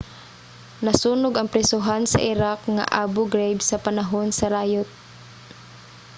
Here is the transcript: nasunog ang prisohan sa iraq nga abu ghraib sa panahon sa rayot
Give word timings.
nasunog 0.85 1.33
ang 1.35 1.51
prisohan 1.53 2.03
sa 2.09 2.19
iraq 2.33 2.59
nga 2.75 2.85
abu 3.03 3.21
ghraib 3.33 3.59
sa 3.69 3.81
panahon 3.85 4.27
sa 4.37 4.45
rayot 4.55 4.89